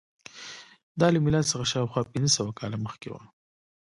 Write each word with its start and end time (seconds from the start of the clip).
دا 0.99 1.07
له 1.13 1.19
میلاد 1.25 1.45
څخه 1.51 1.65
شاوخوا 1.73 2.01
پنځه 2.13 2.31
سوه 2.37 2.51
کاله 2.59 2.77
مخکې 2.85 3.07
وه 3.11 3.23